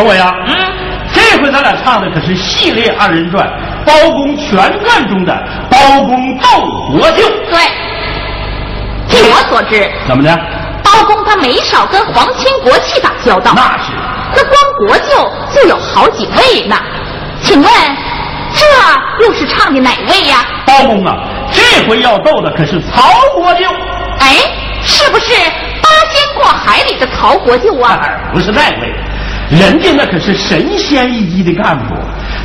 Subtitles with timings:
[0.00, 0.56] 各位呀，嗯，
[1.12, 3.46] 这回咱俩唱的可是系列二人转
[3.84, 6.48] 《包公全传》中的包公斗
[6.90, 7.28] 国舅。
[7.50, 7.60] 对。
[9.06, 10.34] 据我所知，怎么的？
[10.82, 13.52] 包公他没少跟皇亲国戚打交道。
[13.54, 13.92] 那是。
[14.34, 16.74] 那光国舅就有好几位呢，
[17.42, 17.70] 请问
[18.54, 20.46] 这又是唱的哪位呀？
[20.64, 21.14] 包公啊，
[21.52, 23.66] 这回要斗的可是曹国舅。
[24.20, 24.28] 哎，
[24.82, 25.34] 是不是
[25.82, 28.00] 八仙过海里的曹国舅啊？
[28.32, 28.94] 不是那位，
[29.50, 31.94] 人家那可是神仙一级的干部，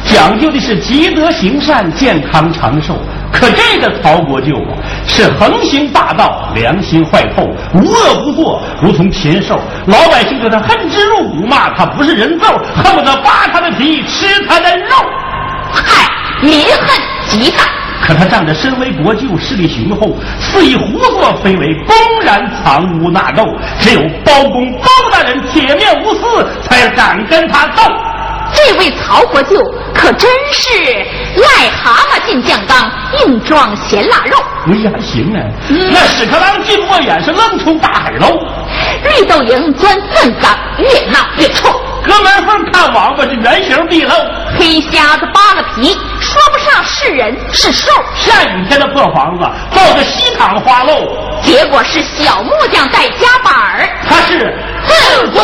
[0.05, 2.97] 讲究的是积德行善、健康长寿。
[3.31, 4.73] 可这个曹国舅啊，
[5.05, 7.43] 是横行霸道、良心坏透、
[7.73, 9.59] 无恶不作，如同禽兽。
[9.85, 14.95] 老百姓对他恨之入骨，骂他不是人揍，恨不得扒他的皮吃他的肉。
[15.71, 16.09] 嗨，
[16.41, 16.99] 民恨
[17.29, 17.63] 极大。
[18.01, 23.45] 可他仗着身为国舅，势力雄厚，肆意胡作非为，公然藏污纳垢。
[23.79, 27.83] 只有包公包大人铁面无私，才敢跟他斗。
[28.53, 29.59] 这位曹国舅
[29.93, 30.69] 可真是
[31.35, 34.37] 癞蛤蟆进酱缸，硬装咸腊肉。
[34.67, 38.29] 哎呀，行啊，那屎壳郎进不过眼，是愣出大海捞。
[38.29, 41.69] 绿豆蝇钻粪缸，越闹越臭。
[42.05, 44.11] 隔门缝看王八是原形毕露。
[44.57, 47.91] 黑瞎子扒了皮，说不上是人是兽。
[48.15, 50.93] 下雨天的破房子，造个西塘花漏。
[51.41, 54.57] 结果是小木匠带夹板儿，他是
[54.87, 55.41] 自作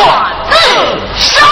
[0.50, 0.56] 自
[1.16, 1.46] 受。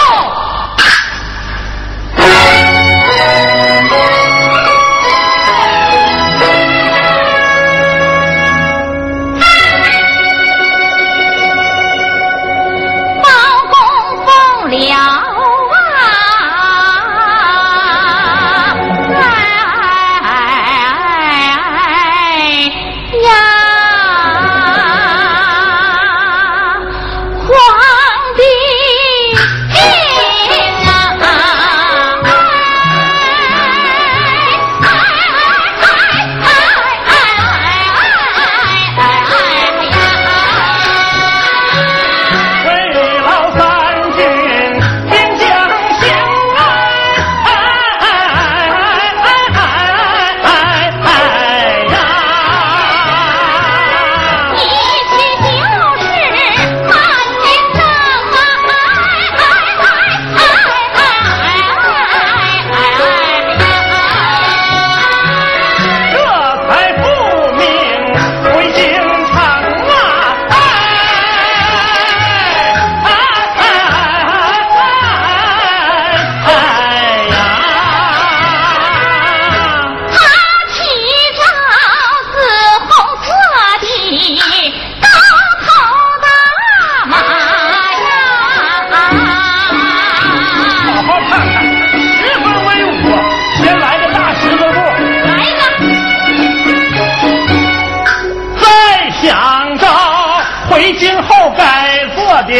[100.71, 102.53] 回京后该做的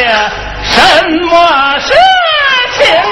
[0.63, 1.93] 什么事
[2.77, 3.10] 情？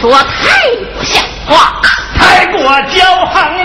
[0.00, 1.78] 说太不像话，
[2.16, 3.59] 太过骄横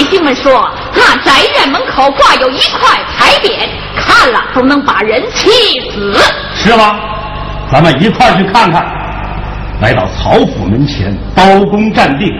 [0.00, 5.50] 百姓们说，那宅院门口挂有一块牌匾，看了都能把人气
[5.90, 6.14] 死。
[6.54, 6.98] 是吗？
[7.70, 8.82] 咱们一块去看看。
[9.82, 12.34] 来到曹府门前，刀弓站定，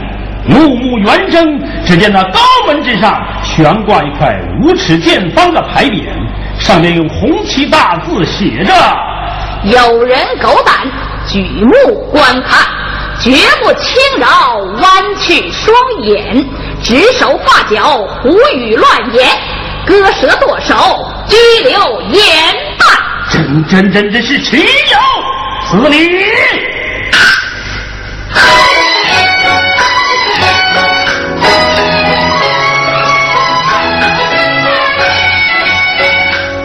[0.46, 6.06] 怒目圆睁，只见那高门之上悬挂一块五尺见方的牌匾，
[6.58, 8.72] 上面用红旗大字写着
[9.64, 10.74] ：“有人狗胆，
[11.26, 12.66] 举目观看，
[13.20, 14.26] 绝不轻饶；
[14.80, 16.42] 弯曲双眼。”
[16.82, 19.28] 指手画脚，胡语乱言，
[19.86, 22.22] 割舌剁手，拘留严
[22.78, 22.88] 办。
[23.30, 24.64] 真真真真是岂有
[25.70, 26.24] 此理！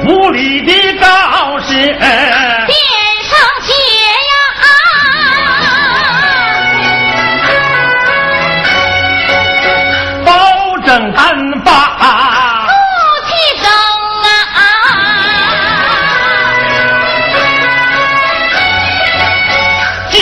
[0.08, 1.96] 无理的告示。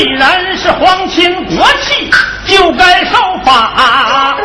[0.04, 2.12] 既然是皇亲国戚
[2.46, 4.36] 就该受罚，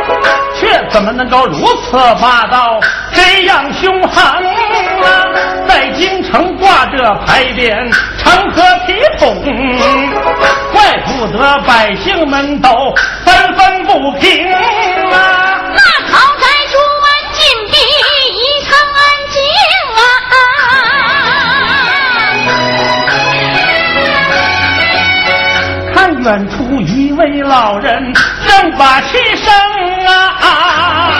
[0.54, 2.78] 却怎么能够如此霸道，
[3.12, 5.26] 这样凶狠啊！
[5.66, 9.42] 在京城挂着牌匾，成何体统？
[10.72, 12.70] 怪不得百姓们都
[13.24, 15.60] 纷纷不平啊！
[15.74, 16.46] 那曹宅
[26.22, 28.12] 远处一位老人
[28.46, 29.54] 正把气生
[30.06, 31.12] 啊，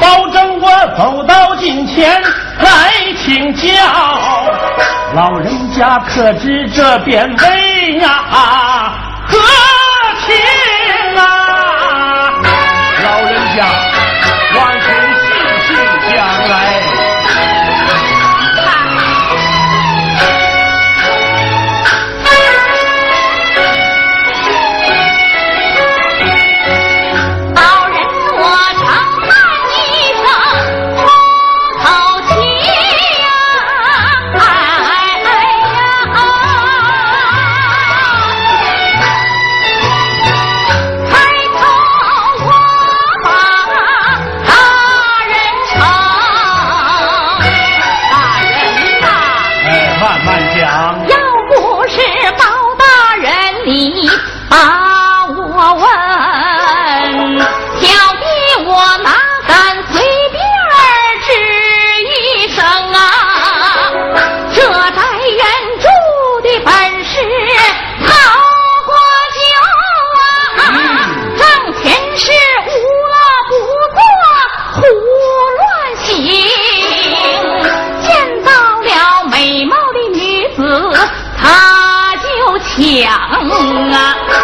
[0.00, 2.20] 保证我走到近前
[2.58, 2.92] 来
[3.24, 3.68] 请教，
[5.14, 8.08] 老人家可知这便为呀
[9.26, 9.38] 何
[82.80, 83.12] 娘
[83.92, 84.39] 啊。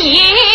[0.00, 0.47] 你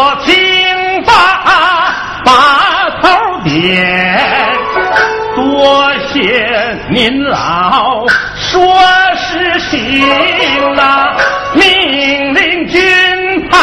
[0.00, 1.12] 我听罢
[2.24, 4.56] 把头点
[5.34, 8.72] 多谢您老说
[9.16, 11.16] 是行啊
[11.52, 12.80] 命令军
[13.50, 13.58] 牌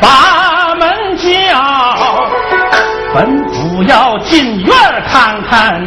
[0.00, 2.28] 把门叫
[3.14, 4.74] 本府要进院
[5.08, 5.86] 看看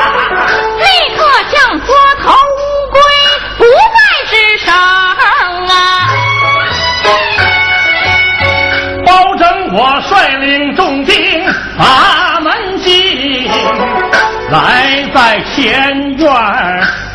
[15.61, 16.27] 前院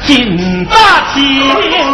[0.04, 1.85] 进大厅。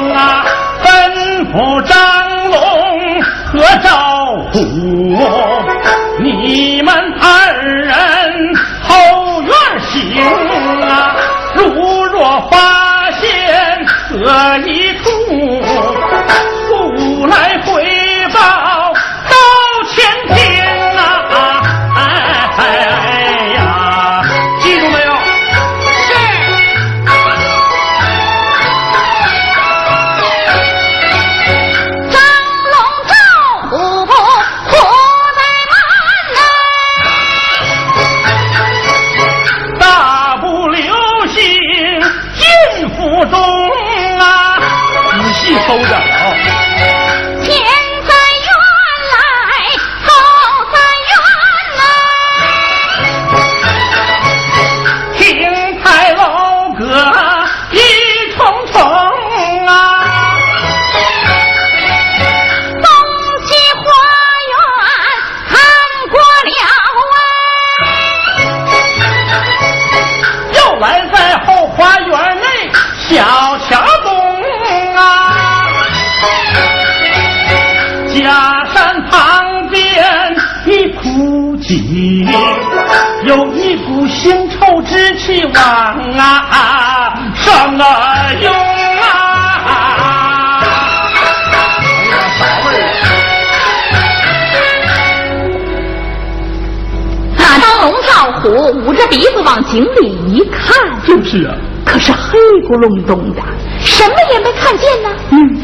[98.72, 100.74] 捂着鼻子往井里一看，
[101.06, 102.38] 就是啊，可是黑
[102.68, 103.42] 咕隆咚的，
[103.80, 105.08] 什么也没看见呢。
[105.30, 105.56] 嗯，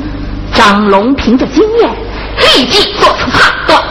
[0.53, 1.91] 张龙凭着经验，
[2.41, 3.83] 立即做出判断：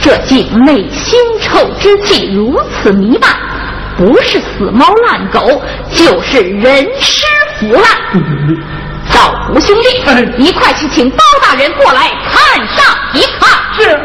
[0.00, 3.30] 这井内腥臭之气如此弥漫，
[3.96, 7.24] 不是死猫烂狗，就是人尸
[7.58, 7.84] 腐烂。
[9.12, 13.48] 赵虎兄弟哎，你快去请包大人过来看上一看。
[13.78, 13.98] 是。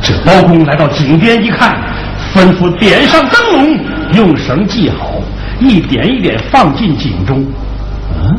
[0.00, 1.76] 这包公来到井边一看，
[2.38, 3.80] 吩咐点上灯笼，
[4.12, 5.10] 用绳系好，
[5.58, 7.44] 一点一点放进井中。
[8.14, 8.38] 嗯，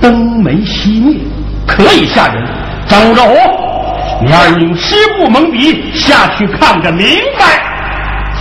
[0.00, 1.20] 灯没熄灭，
[1.64, 2.44] 可以下人。
[2.88, 3.36] 张武、赵虎，
[4.20, 7.06] 你二人用湿布蒙鼻，下去看个明
[7.38, 7.62] 白。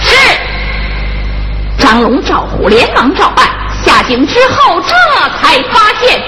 [0.02, 0.16] 是。
[1.78, 3.48] 张龙、赵虎连忙照办。
[3.84, 4.96] 下井之后，这
[5.38, 6.20] 才发现，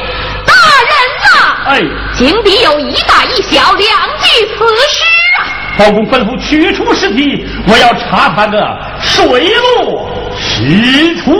[0.45, 0.53] 大
[0.85, 1.27] 人呐、
[1.65, 1.81] 哎，
[2.15, 3.89] 井底有一大一小两
[4.21, 5.24] 具死尸啊！
[5.77, 9.25] 包公吩咐取出尸体，我要查他个水
[9.79, 11.33] 落石出。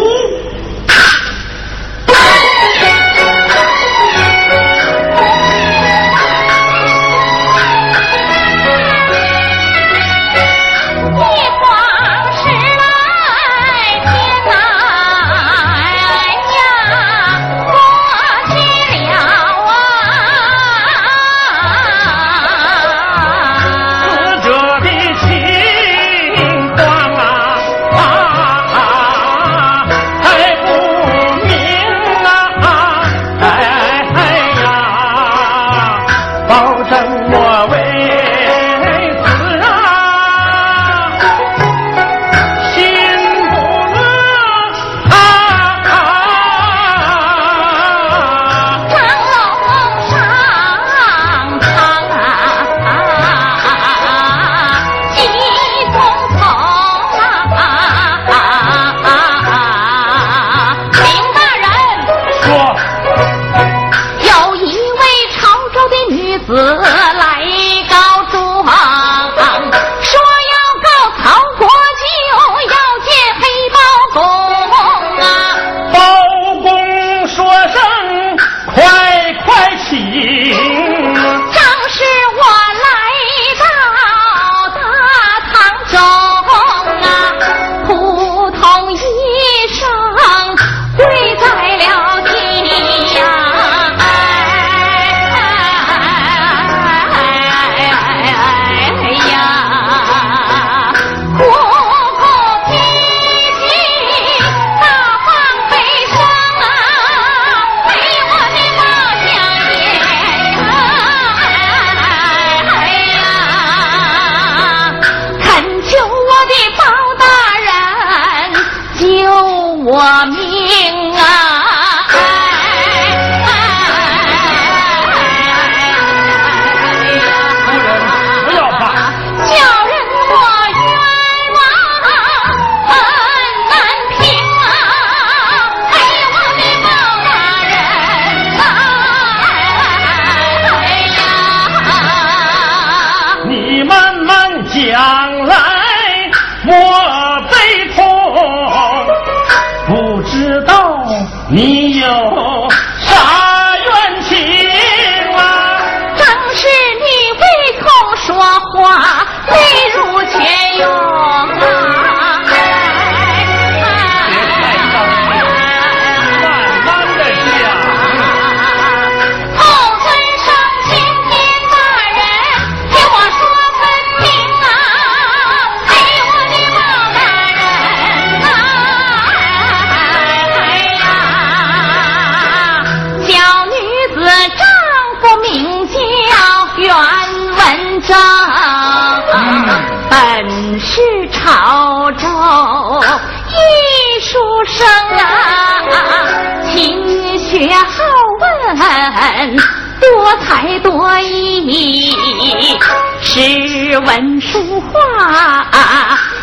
[204.00, 204.90] 文书画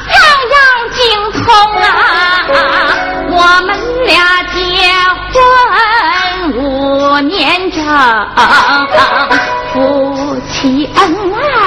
[0.09, 0.57] 样样
[0.93, 1.01] 精
[1.33, 1.43] 通
[1.81, 1.87] 啊。
[3.31, 3.37] 我
[3.67, 3.71] 们
[4.07, 4.59] 俩结
[5.33, 5.35] 婚
[6.57, 7.79] 五年整，
[9.73, 11.01] 夫妻恩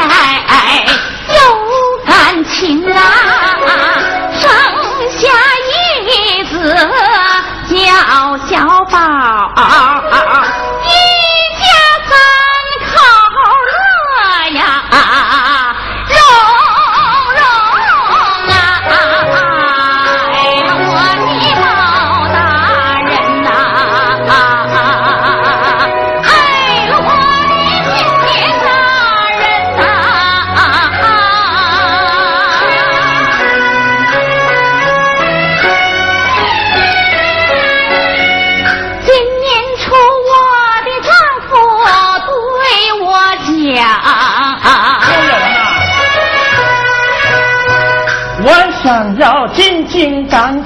[0.10, 0.86] 爱
[1.30, 1.36] 有。
[2.06, 3.02] 感情啊，
[4.32, 4.44] 生
[5.10, 5.28] 下
[5.66, 6.54] 一子
[7.68, 8.54] 叫小
[8.92, 8.96] 宝。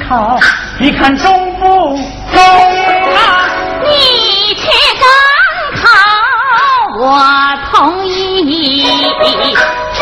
[0.10, 0.40] 好，
[0.80, 2.42] 你看中不中
[3.14, 3.46] 啊？
[3.84, 4.66] 你去
[4.98, 5.06] 赶
[5.84, 5.86] 考，
[6.98, 7.22] 我
[7.72, 8.88] 同意。
[9.94, 10.02] 只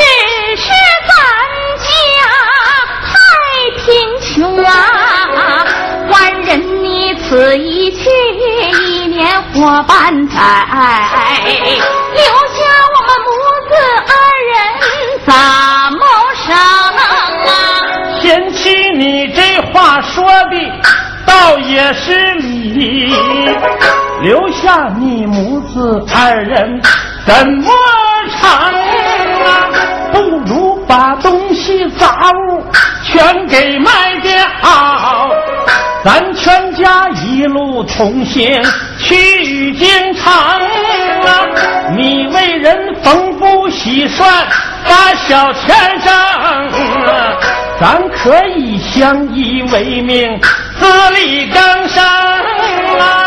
[0.56, 0.72] 是
[1.10, 1.12] 咱
[1.84, 1.92] 家
[3.04, 3.06] 太
[3.84, 3.86] 贫
[4.22, 4.72] 穷啊，
[6.08, 8.10] 官人你此一去，
[8.80, 10.34] 一年活半载，
[21.68, 23.14] 也是你，
[24.22, 26.82] 留下你母子二人
[27.26, 27.70] 怎么
[28.40, 29.70] 成啊？
[30.14, 32.64] 不如把东西杂物
[33.04, 34.32] 全给卖掉，
[36.04, 38.64] 咱全家一路同行
[38.98, 41.28] 去京城啊！
[41.96, 44.28] 你为人丰富喜顺，
[44.86, 47.38] 把小钱挣啊！
[47.80, 50.40] 咱可以相依为命，
[50.80, 52.04] 自力更生
[53.00, 53.27] 啊！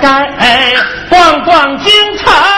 [0.00, 0.30] 该，
[1.08, 2.51] 逛逛京城。